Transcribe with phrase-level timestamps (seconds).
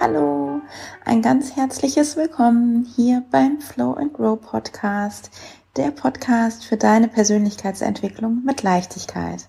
[0.00, 0.60] hallo,
[1.04, 5.30] ein ganz herzliches Willkommen hier beim Flow and Grow Podcast,
[5.76, 9.48] der Podcast für deine Persönlichkeitsentwicklung mit Leichtigkeit.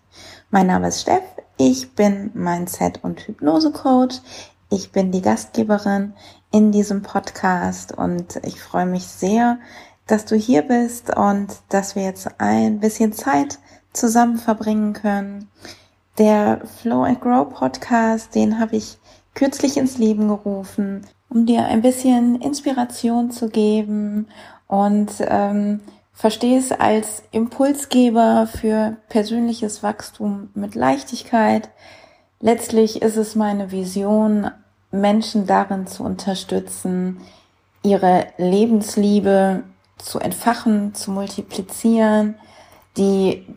[0.49, 1.21] Mein Name ist Steff,
[1.57, 4.21] ich bin Mindset- und Hypnose-Coach,
[4.71, 6.13] ich bin die Gastgeberin
[6.51, 9.59] in diesem Podcast und ich freue mich sehr,
[10.07, 13.59] dass du hier bist und dass wir jetzt ein bisschen Zeit
[13.93, 15.49] zusammen verbringen können.
[16.17, 18.97] Der Flow and Grow Podcast, den habe ich
[19.39, 24.27] kürzlich ins Leben gerufen, um dir ein bisschen Inspiration zu geben
[24.67, 25.79] und ähm,
[26.11, 31.69] verstehe es als Impulsgeber für persönliches Wachstum mit Leichtigkeit.
[32.41, 34.51] Letztlich ist es meine Vision,
[34.91, 37.21] Menschen darin zu unterstützen,
[37.81, 39.63] ihre Lebensliebe
[39.97, 42.35] zu entfachen, zu multiplizieren,
[42.97, 43.47] die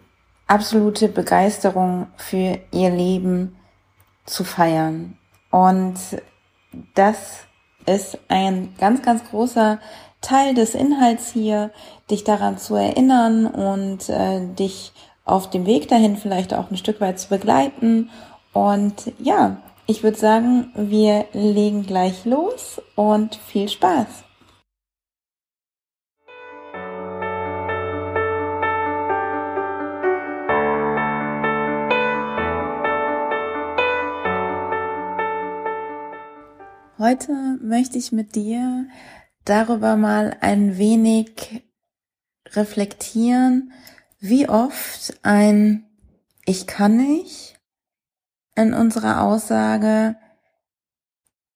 [0.47, 3.57] absolute Begeisterung für ihr Leben
[4.27, 5.19] zu feiern.
[5.53, 5.95] Und
[6.95, 7.45] das
[7.87, 9.79] ist ein ganz, ganz großer
[10.21, 11.71] Teil des Inhalts hier,
[12.11, 14.93] dich daran zu erinnern und äh, dich
[15.25, 18.11] auf dem Weg dahin vielleicht auch ein Stück weit zu begleiten.
[18.53, 24.07] Und ja, ich würde sagen, wir legen gleich los und viel Spaß.
[37.03, 38.87] Heute möchte ich mit dir
[39.45, 41.65] darüber mal ein wenig
[42.51, 43.73] reflektieren,
[44.21, 45.85] wie oft ein
[46.45, 47.59] Ich kann nicht
[48.55, 50.15] in unserer Aussage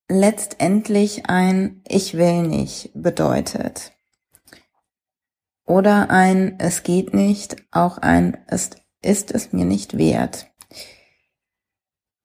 [0.09, 3.93] letztendlich ein Ich will nicht bedeutet.
[5.65, 10.49] Oder ein Es geht nicht, auch ein Es ist es mir nicht wert.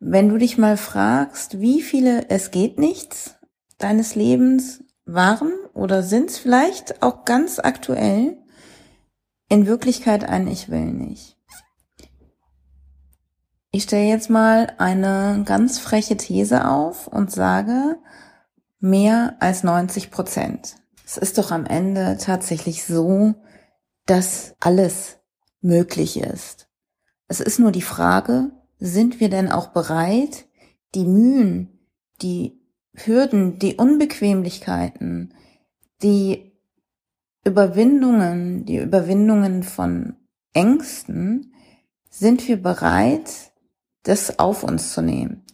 [0.03, 3.35] Wenn du dich mal fragst, wie viele Es geht nichts
[3.77, 8.35] deines Lebens waren oder sind es vielleicht auch ganz aktuell
[9.47, 11.37] in Wirklichkeit ein Ich will nicht.
[13.69, 17.99] Ich stelle jetzt mal eine ganz freche These auf und sage
[18.79, 20.77] mehr als 90 Prozent.
[21.05, 23.35] Es ist doch am Ende tatsächlich so,
[24.07, 25.19] dass alles
[25.61, 26.67] möglich ist.
[27.27, 30.47] Es ist nur die Frage, sind wir denn auch bereit,
[30.95, 31.69] die Mühen,
[32.21, 32.59] die
[32.93, 35.33] Hürden, die Unbequemlichkeiten,
[36.01, 36.51] die
[37.45, 40.15] Überwindungen, die Überwindungen von
[40.53, 41.53] Ängsten,
[42.09, 43.51] sind wir bereit,
[44.03, 45.45] das auf uns zu nehmen?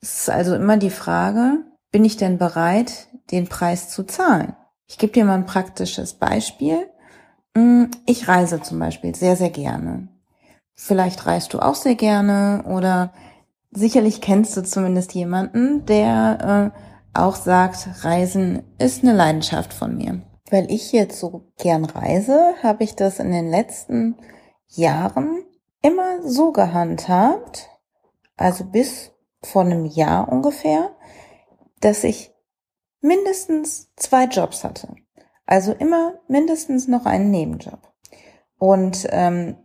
[0.00, 4.54] Es ist also immer die Frage, bin ich denn bereit, den Preis zu zahlen?
[4.86, 6.88] Ich gebe dir mal ein praktisches Beispiel.
[7.56, 10.08] Hm, ich reise zum Beispiel sehr, sehr gerne.
[10.82, 13.12] Vielleicht reist du auch sehr gerne oder
[13.70, 20.22] sicherlich kennst du zumindest jemanden, der äh, auch sagt, Reisen ist eine Leidenschaft von mir.
[20.50, 24.16] Weil ich jetzt so gern reise, habe ich das in den letzten
[24.68, 25.44] Jahren
[25.82, 27.68] immer so gehandhabt,
[28.38, 29.12] also bis
[29.42, 30.92] vor einem Jahr ungefähr,
[31.80, 32.32] dass ich
[33.02, 34.96] mindestens zwei Jobs hatte.
[35.44, 37.92] Also immer mindestens noch einen Nebenjob.
[38.56, 39.56] Und ähm,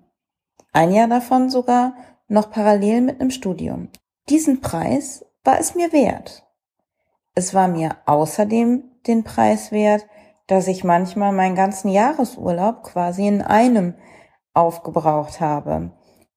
[0.75, 1.93] ein Jahr davon sogar
[2.27, 3.89] noch parallel mit einem Studium.
[4.29, 6.45] Diesen Preis war es mir wert.
[7.33, 10.05] Es war mir außerdem den Preis wert,
[10.47, 13.95] dass ich manchmal meinen ganzen Jahresurlaub quasi in einem
[14.53, 15.91] aufgebraucht habe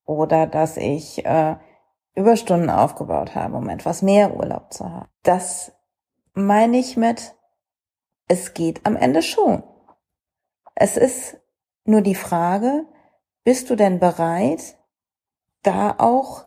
[0.04, 1.56] oder dass ich äh,
[2.15, 5.09] Überstunden aufgebaut habe, um etwas mehr Urlaub zu haben.
[5.22, 5.72] Das
[6.34, 7.34] meine ich mit,
[8.28, 9.62] es geht am Ende schon.
[10.75, 11.41] Es ist
[11.84, 12.87] nur die Frage,
[13.44, 14.76] bist du denn bereit,
[15.62, 16.47] da auch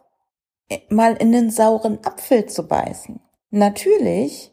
[0.90, 3.20] mal in den sauren Apfel zu beißen?
[3.50, 4.52] Natürlich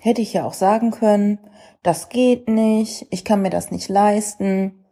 [0.00, 1.38] hätte ich ja auch sagen können,
[1.82, 4.84] das geht nicht, ich kann mir das nicht leisten,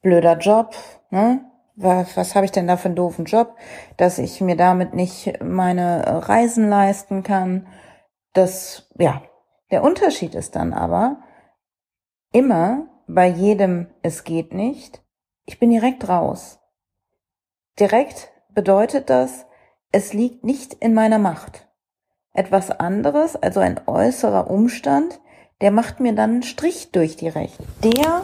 [0.00, 0.74] blöder Job,
[1.10, 1.48] ne?
[1.74, 3.56] Was, was habe ich denn da für einen doofen Job,
[3.96, 7.66] dass ich mir damit nicht meine Reisen leisten kann?
[8.34, 9.22] Das, ja,
[9.70, 11.22] der Unterschied ist dann aber
[12.30, 15.02] immer bei jedem es geht nicht,
[15.44, 16.58] ich bin direkt raus.
[17.78, 19.46] Direkt bedeutet das,
[19.90, 21.68] es liegt nicht in meiner Macht.
[22.34, 25.20] Etwas anderes, also ein äußerer Umstand,
[25.60, 27.68] der macht mir dann einen Strich durch die Rechnung.
[27.84, 28.22] Der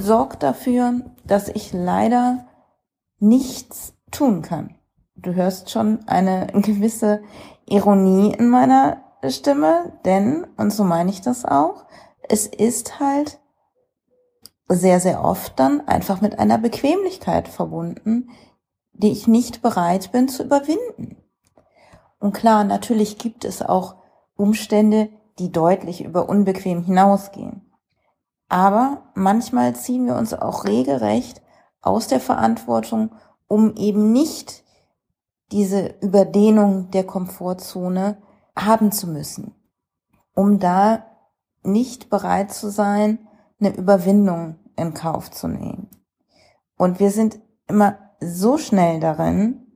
[0.00, 2.46] sorgt dafür, dass ich leider
[3.18, 4.76] nichts tun kann.
[5.16, 7.22] Du hörst schon eine gewisse
[7.66, 11.84] Ironie in meiner Stimme, denn, und so meine ich das auch,
[12.28, 13.38] es ist halt
[14.70, 18.30] sehr, sehr oft dann einfach mit einer Bequemlichkeit verbunden,
[18.92, 21.16] die ich nicht bereit bin zu überwinden.
[22.18, 23.96] Und klar, natürlich gibt es auch
[24.36, 25.08] Umstände,
[25.38, 27.72] die deutlich über unbequem hinausgehen.
[28.48, 31.40] Aber manchmal ziehen wir uns auch regelrecht
[31.82, 33.10] aus der Verantwortung,
[33.48, 34.64] um eben nicht
[35.50, 38.18] diese Überdehnung der Komfortzone
[38.56, 39.54] haben zu müssen,
[40.34, 41.06] um da
[41.62, 43.26] nicht bereit zu sein,
[43.60, 45.88] eine Überwindung in Kauf zu nehmen.
[46.76, 49.66] Und wir sind immer so schnell darin,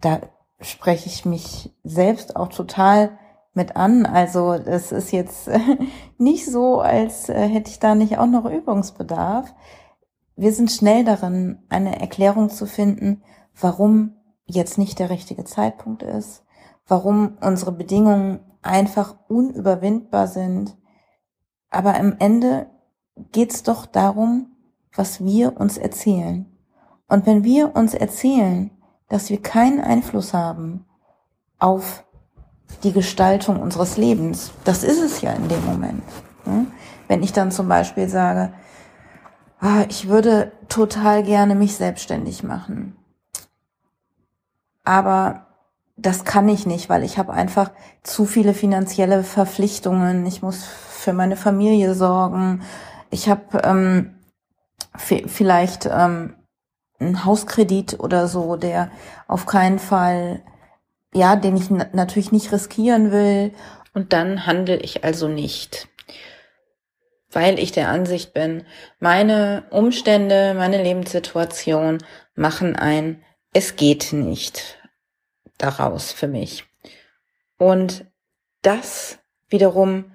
[0.00, 0.20] da
[0.60, 3.18] spreche ich mich selbst auch total
[3.54, 4.06] mit an.
[4.06, 5.50] Also es ist jetzt
[6.18, 9.52] nicht so, als äh, hätte ich da nicht auch noch Übungsbedarf.
[10.36, 13.22] Wir sind schnell darin, eine Erklärung zu finden,
[13.58, 14.16] warum
[14.46, 16.44] jetzt nicht der richtige Zeitpunkt ist,
[16.86, 20.76] warum unsere Bedingungen einfach unüberwindbar sind.
[21.70, 22.66] Aber am Ende
[23.32, 24.46] geht es doch darum,
[24.94, 26.46] was wir uns erzählen.
[27.08, 28.70] Und wenn wir uns erzählen,
[29.08, 30.86] dass wir keinen Einfluss haben
[31.58, 32.04] auf
[32.82, 34.52] die Gestaltung unseres Lebens.
[34.64, 36.02] Das ist es ja in dem Moment.
[36.46, 36.66] Ne?
[37.08, 38.52] Wenn ich dann zum Beispiel sage,
[39.60, 42.96] ah, ich würde total gerne mich selbstständig machen,
[44.84, 45.46] aber
[45.96, 47.70] das kann ich nicht, weil ich habe einfach
[48.02, 50.24] zu viele finanzielle Verpflichtungen.
[50.24, 52.62] Ich muss für meine Familie sorgen.
[53.10, 54.14] Ich habe ähm,
[54.96, 56.36] vielleicht ähm,
[56.98, 58.90] einen Hauskredit oder so, der
[59.26, 60.42] auf keinen Fall
[61.12, 63.52] ja, den ich natürlich nicht riskieren will.
[63.92, 65.88] Und dann handle ich also nicht.
[67.30, 68.64] Weil ich der Ansicht bin,
[68.98, 71.98] meine Umstände, meine Lebenssituation
[72.34, 74.78] machen ein, es geht nicht
[75.58, 76.64] daraus für mich.
[77.58, 78.06] Und
[78.62, 79.18] das
[79.48, 80.12] wiederum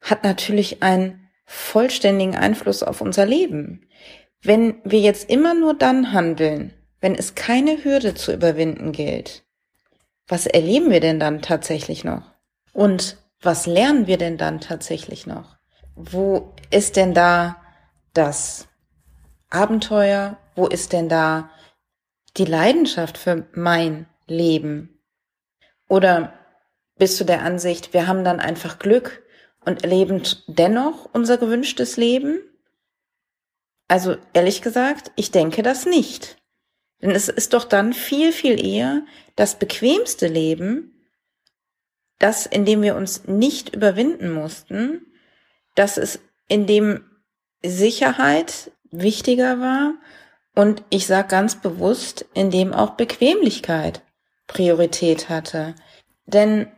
[0.00, 3.88] hat natürlich einen vollständigen Einfluss auf unser Leben.
[4.42, 9.44] Wenn wir jetzt immer nur dann handeln, wenn es keine Hürde zu überwinden gilt,
[10.28, 12.32] was erleben wir denn dann tatsächlich noch?
[12.72, 15.56] Und was lernen wir denn dann tatsächlich noch?
[15.94, 17.56] Wo ist denn da
[18.12, 18.66] das
[19.50, 20.36] Abenteuer?
[20.56, 21.50] Wo ist denn da
[22.36, 25.00] die Leidenschaft für mein Leben?
[25.88, 26.32] Oder
[26.98, 29.22] bist du der Ansicht, wir haben dann einfach Glück
[29.66, 32.38] und erleben dennoch unser gewünschtes Leben?
[33.88, 36.38] Also ehrlich gesagt, ich denke das nicht.
[37.02, 39.04] Denn es ist doch dann viel, viel eher
[39.36, 40.92] das bequemste Leben,
[42.18, 45.04] das, in dem wir uns nicht überwinden mussten,
[45.74, 47.04] dass es in dem
[47.62, 49.94] Sicherheit wichtiger war
[50.54, 54.02] und ich sage ganz bewusst, in dem auch Bequemlichkeit
[54.46, 55.74] Priorität hatte.
[56.24, 56.68] Denn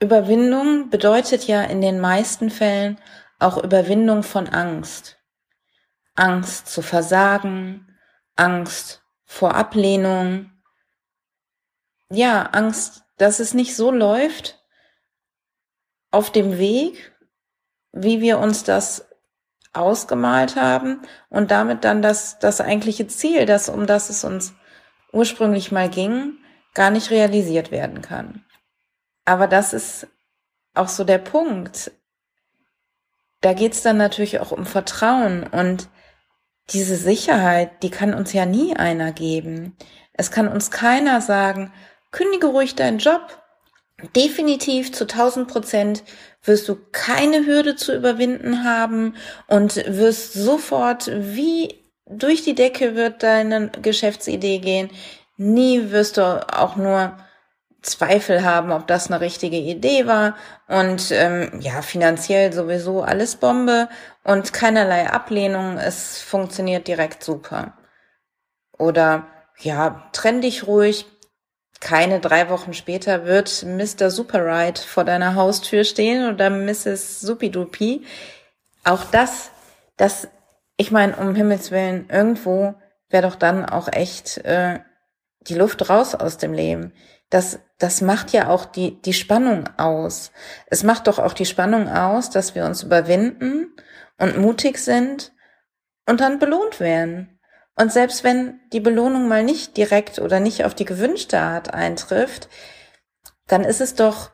[0.00, 2.98] Überwindung bedeutet ja in den meisten Fällen
[3.38, 5.18] auch Überwindung von Angst.
[6.14, 7.86] Angst zu versagen,
[8.36, 10.50] Angst vor Ablehnung,
[12.10, 14.58] ja, Angst, dass es nicht so läuft
[16.10, 17.14] auf dem Weg,
[17.92, 19.06] wie wir uns das
[19.72, 24.54] ausgemalt haben und damit dann das, das eigentliche Ziel, das, um das es uns
[25.12, 26.38] ursprünglich mal ging,
[26.74, 28.44] gar nicht realisiert werden kann.
[29.30, 30.08] Aber das ist
[30.74, 31.92] auch so der Punkt.
[33.42, 35.88] Da geht's dann natürlich auch um Vertrauen und
[36.70, 39.76] diese Sicherheit, die kann uns ja nie einer geben.
[40.14, 41.72] Es kann uns keiner sagen,
[42.10, 43.40] kündige ruhig deinen Job.
[44.16, 46.02] Definitiv zu 1000 Prozent
[46.42, 49.14] wirst du keine Hürde zu überwinden haben
[49.46, 54.90] und wirst sofort wie durch die Decke wird deine Geschäftsidee gehen.
[55.36, 57.16] Nie wirst du auch nur
[57.82, 60.36] Zweifel haben, ob das eine richtige Idee war
[60.68, 63.88] und ähm, ja, finanziell sowieso alles Bombe
[64.22, 67.78] und keinerlei Ablehnung, es funktioniert direkt super.
[68.78, 69.26] Oder
[69.58, 71.06] ja, trenn dich ruhig,
[71.80, 74.10] keine drei Wochen später wird Mr.
[74.10, 77.22] Superride vor deiner Haustür stehen oder Mrs.
[77.22, 78.04] Supidupi.
[78.84, 79.50] Auch das,
[79.96, 80.28] das,
[80.76, 82.74] ich meine, um Himmels Willen, irgendwo
[83.08, 84.80] wäre doch dann auch echt äh,
[85.40, 86.92] die Luft raus aus dem Leben
[87.30, 90.32] das, das macht ja auch die, die Spannung aus.
[90.66, 93.72] Es macht doch auch die Spannung aus, dass wir uns überwinden
[94.18, 95.32] und mutig sind
[96.06, 97.38] und dann belohnt werden.
[97.76, 102.48] Und selbst wenn die Belohnung mal nicht direkt oder nicht auf die gewünschte Art eintrifft,
[103.46, 104.30] dann ist es doch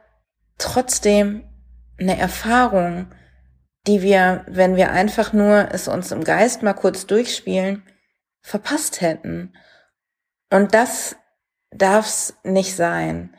[0.59, 1.45] trotzdem
[1.99, 3.13] eine Erfahrung,
[3.87, 7.85] die wir, wenn wir einfach nur es uns im Geist mal kurz durchspielen,
[8.41, 9.55] verpasst hätten.
[10.51, 11.17] Und das
[11.71, 13.37] darf's nicht sein.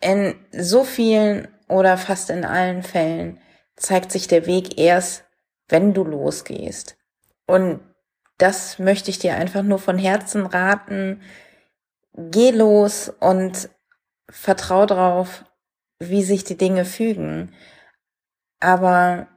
[0.00, 3.40] In so vielen oder fast in allen Fällen
[3.76, 5.24] zeigt sich der Weg erst,
[5.68, 6.96] wenn du losgehst.
[7.46, 7.80] Und
[8.38, 11.22] das möchte ich dir einfach nur von Herzen raten.
[12.12, 13.70] Geh los und
[14.28, 15.44] vertrau drauf,
[15.98, 17.54] wie sich die Dinge fügen.
[18.60, 19.28] Aber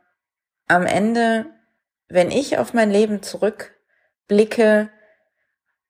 [0.67, 1.45] am Ende,
[2.07, 4.89] wenn ich auf mein Leben zurückblicke,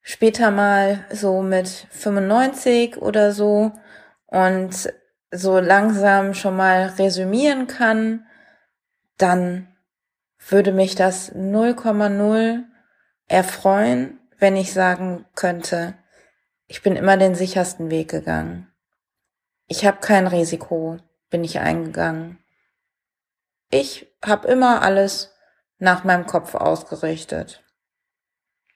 [0.08, 3.72] später mal so mit 95 oder so
[4.28, 4.94] und
[5.32, 8.28] so langsam schon mal resümieren kann,
[9.18, 9.68] dann
[10.48, 12.64] würde mich das 0,0
[13.28, 15.96] erfreuen, wenn ich sagen könnte,
[16.68, 18.72] ich bin immer den sichersten Weg gegangen.
[19.68, 21.00] Ich habe kein Risiko,
[21.32, 22.38] bin ich eingegangen.
[23.72, 25.34] Ich habe immer alles
[25.80, 27.64] nach meinem Kopf ausgerichtet.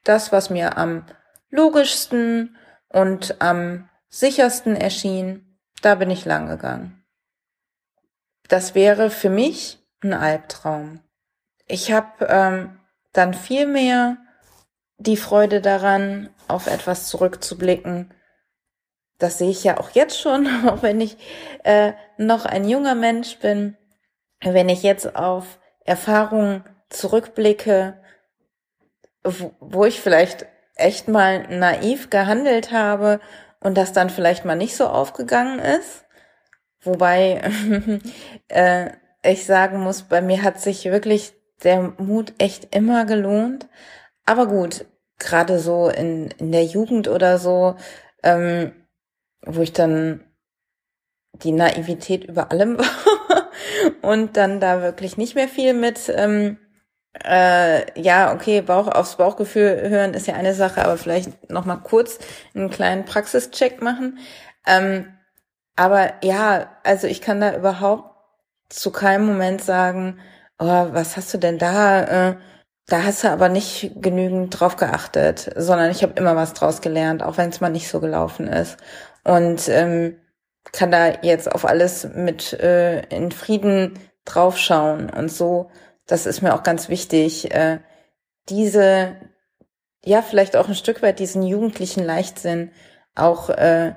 [0.02, 1.06] Das, was mir am
[1.50, 2.56] logischsten
[2.88, 7.04] und am sichersten erschien, da bin ich lang gegangen.
[8.48, 11.00] Das wäre für mich ein Albtraum.
[11.66, 12.80] Ich habe ähm,
[13.12, 14.16] dann viel mehr
[14.98, 18.12] die Freude daran, auf etwas zurückzublicken.
[19.18, 21.16] Das sehe ich ja auch jetzt schon, auch wenn ich
[21.64, 23.76] äh, noch ein junger Mensch bin.
[24.42, 28.02] Wenn ich jetzt auf Erfahrungen zurückblicke,
[29.22, 30.46] wo, wo ich vielleicht
[30.80, 33.20] echt mal naiv gehandelt habe
[33.60, 36.04] und das dann vielleicht mal nicht so aufgegangen ist.
[36.82, 37.42] Wobei
[38.48, 38.90] äh,
[39.22, 43.68] ich sagen muss, bei mir hat sich wirklich der Mut echt immer gelohnt.
[44.24, 44.86] Aber gut,
[45.18, 47.76] gerade so in, in der Jugend oder so,
[48.22, 48.72] ähm,
[49.44, 50.24] wo ich dann
[51.32, 53.50] die Naivität über allem war
[54.02, 56.58] und dann da wirklich nicht mehr viel mit, ähm,
[57.24, 61.76] äh, ja, okay, Bauch aufs Bauchgefühl hören ist ja eine Sache, aber vielleicht noch mal
[61.76, 62.18] kurz
[62.54, 64.18] einen kleinen Praxischeck machen.
[64.66, 65.06] Ähm,
[65.76, 68.14] aber ja, also ich kann da überhaupt
[68.68, 70.20] zu keinem Moment sagen,
[70.58, 72.30] oh, was hast du denn da?
[72.30, 72.36] Äh,
[72.86, 77.22] da hast du aber nicht genügend drauf geachtet, sondern ich habe immer was draus gelernt,
[77.22, 78.78] auch wenn es mal nicht so gelaufen ist.
[79.24, 80.16] Und ähm,
[80.72, 85.10] kann da jetzt auf alles mit äh, in Frieden draufschauen.
[85.10, 85.70] Und so,
[86.10, 87.78] das ist mir auch ganz wichtig, äh,
[88.48, 89.16] diese,
[90.04, 92.72] ja, vielleicht auch ein Stück weit diesen jugendlichen Leichtsinn
[93.14, 93.94] auch äh,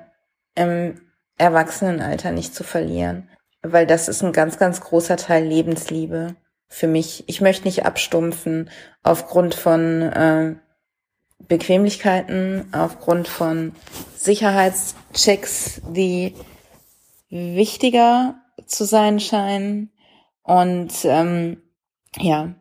[0.54, 1.00] im
[1.38, 3.28] Erwachsenenalter nicht zu verlieren.
[3.62, 6.36] Weil das ist ein ganz, ganz großer Teil Lebensliebe
[6.68, 7.24] für mich.
[7.26, 8.70] Ich möchte nicht abstumpfen
[9.02, 10.54] aufgrund von äh,
[11.48, 13.72] Bequemlichkeiten, aufgrund von
[14.16, 16.34] Sicherheitschecks, die
[17.28, 19.90] wichtiger zu sein scheinen.
[20.42, 21.63] Und ähm,
[22.18, 22.54] ja,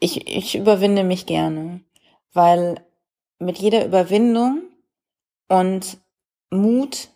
[0.00, 1.84] ich, ich überwinde mich gerne,
[2.32, 2.84] weil
[3.38, 4.62] mit jeder Überwindung
[5.48, 5.98] und
[6.50, 7.10] Mut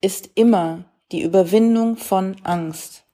[0.00, 3.06] ist immer die Überwindung von Angst.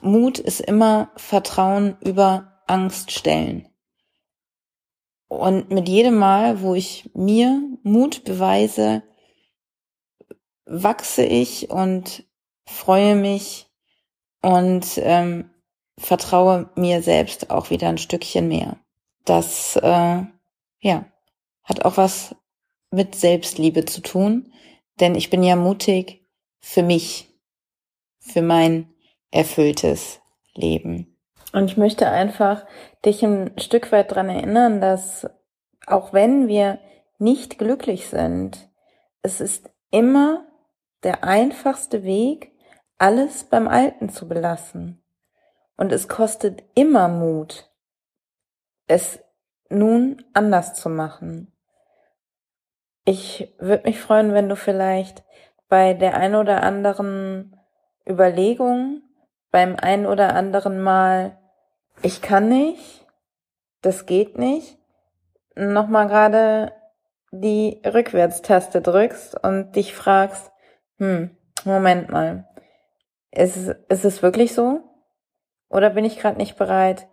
[0.00, 3.68] Mut ist immer Vertrauen über Angst stellen.
[5.28, 9.02] Und mit jedem Mal, wo ich mir Mut beweise,
[10.66, 12.24] wachse ich und
[12.66, 13.66] freue mich
[14.42, 15.51] und ähm,
[15.98, 18.78] vertraue mir selbst auch wieder ein Stückchen mehr.
[19.24, 20.22] Das äh,
[20.80, 21.04] ja
[21.64, 22.34] hat auch was
[22.90, 24.52] mit Selbstliebe zu tun,
[25.00, 26.26] denn ich bin ja mutig
[26.60, 27.28] für mich,
[28.18, 28.92] für mein
[29.30, 30.20] erfülltes
[30.54, 31.16] Leben.
[31.52, 32.66] Und ich möchte einfach
[33.04, 35.26] dich ein Stück weit dran erinnern, dass
[35.86, 36.78] auch wenn wir
[37.18, 38.70] nicht glücklich sind,
[39.22, 40.46] es ist immer
[41.02, 42.52] der einfachste Weg,
[42.98, 45.01] alles beim Alten zu belassen.
[45.82, 47.68] Und es kostet immer Mut,
[48.86, 49.18] es
[49.68, 51.52] nun anders zu machen.
[53.04, 55.24] Ich würde mich freuen, wenn du vielleicht
[55.68, 57.58] bei der ein oder anderen
[58.08, 59.02] Überlegung
[59.50, 61.36] beim einen oder anderen Mal,
[62.00, 63.04] ich kann nicht,
[63.80, 64.78] das geht nicht,
[65.56, 66.74] nochmal gerade
[67.32, 70.52] die Rückwärtstaste drückst und dich fragst,
[70.98, 72.48] hm, Moment mal,
[73.32, 74.91] ist, ist es wirklich so?
[75.72, 77.08] Oder bin ich gerade nicht bereit,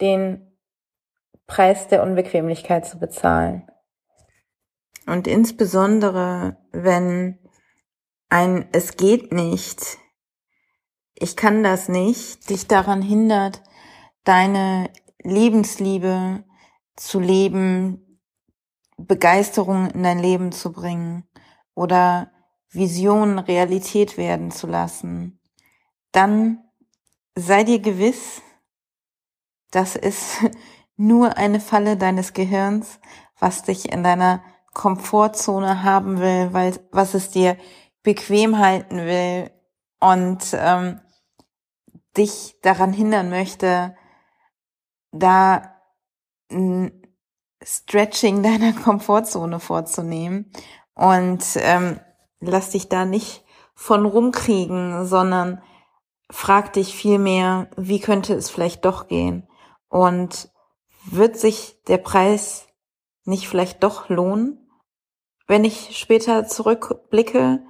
[0.00, 0.56] den
[1.46, 3.68] Preis der Unbequemlichkeit zu bezahlen?
[5.06, 7.38] Und insbesondere, wenn
[8.28, 9.98] ein Es geht nicht
[11.18, 13.62] ich kann das nicht, dich daran hindert,
[14.24, 14.90] deine
[15.22, 16.44] Lebensliebe
[16.94, 18.20] zu leben,
[18.98, 21.24] Begeisterung in dein Leben zu bringen
[21.74, 22.30] oder
[22.70, 25.40] Visionen Realität werden zu lassen,
[26.12, 26.62] dann
[27.36, 28.42] sei dir gewiss,
[29.70, 30.38] das ist
[30.96, 32.98] nur eine Falle deines Gehirns,
[33.38, 37.56] was dich in deiner Komfortzone haben will, weil was es dir
[38.02, 39.50] bequem halten will
[40.00, 41.00] und ähm,
[42.16, 43.94] dich daran hindern möchte,
[45.12, 45.74] da
[46.50, 47.02] ein
[47.62, 50.50] Stretching deiner Komfortzone vorzunehmen.
[50.94, 52.00] Und ähm,
[52.40, 55.60] lass dich da nicht von rumkriegen, sondern
[56.30, 59.48] frag dich vielmehr, wie könnte es vielleicht doch gehen?
[59.88, 60.50] Und
[61.04, 62.66] wird sich der Preis
[63.24, 64.68] nicht vielleicht doch lohnen?
[65.46, 67.64] Wenn ich später zurückblicke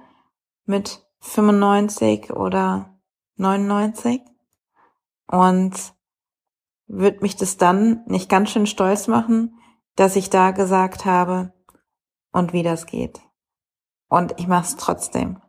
[0.65, 2.99] mit 95 oder
[3.35, 4.21] 99
[5.27, 5.93] und
[6.87, 9.59] wird mich das dann nicht ganz schön stolz machen,
[9.95, 11.53] dass ich da gesagt habe
[12.31, 13.19] und wie das geht.
[14.09, 15.41] Und ich mache es trotzdem.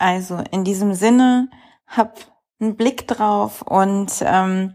[0.00, 1.48] Also in diesem Sinne,
[1.86, 2.18] hab
[2.60, 4.74] einen Blick drauf und ähm,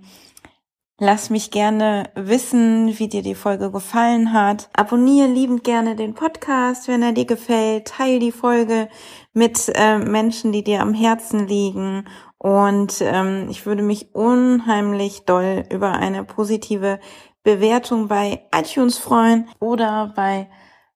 [0.98, 4.70] Lass mich gerne wissen, wie dir die Folge gefallen hat.
[4.74, 7.88] Abonniere liebend gerne den Podcast, wenn er dir gefällt.
[7.88, 8.88] Teil die Folge
[9.34, 12.08] mit äh, Menschen, die dir am Herzen liegen.
[12.38, 17.02] Und ähm, ich würde mich unheimlich doll über eine positive
[17.44, 20.50] Bewertung bei iTunes freuen oder bei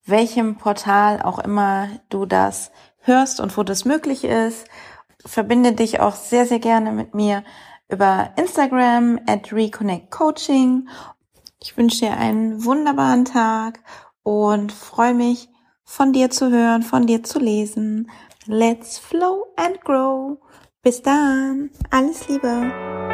[0.06, 2.72] welchem Portal auch immer du das
[3.02, 4.68] hörst und wo das möglich ist.
[5.26, 7.44] Verbinde dich auch sehr, sehr gerne mit mir
[7.90, 10.88] über Instagram at Reconnect Coaching.
[11.62, 13.82] Ich wünsche dir einen wunderbaren Tag
[14.24, 15.50] und freue mich,
[15.84, 18.12] von dir zu hören, von dir zu lesen.
[18.46, 20.38] Let's flow and grow.
[20.82, 21.72] Bis dann.
[21.90, 23.09] Alles Liebe.